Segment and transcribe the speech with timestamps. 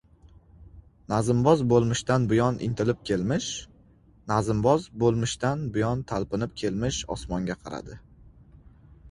[1.11, 3.51] Nazmboz bo‘lmishdan buyon intilib kelmish,
[4.33, 8.01] nazmboz bo‘lmishdan buyon talpinib kelmish osmonga qaradi.